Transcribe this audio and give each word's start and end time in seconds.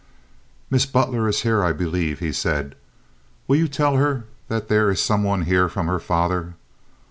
"Miss 0.71 0.87
Butler 0.87 1.29
is 1.29 1.43
here, 1.43 1.63
I 1.63 1.73
believe," 1.73 2.17
he 2.21 2.31
said. 2.31 2.73
"Will 3.47 3.57
you 3.57 3.67
tell 3.67 3.97
her 3.97 4.25
that 4.47 4.67
there 4.67 4.89
is 4.89 4.99
some 4.99 5.21
one 5.23 5.43
here 5.43 5.69
from 5.69 5.85
her 5.85 5.99
father?" 5.99 6.55